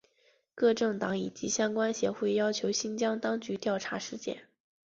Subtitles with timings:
[0.55, 4.45] 各政党以及相关协会要求新疆当局调查事件。